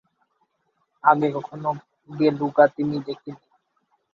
[1.03, 1.69] আগে কখনো
[2.09, 3.41] বেলুগা তিমি দেখিনি।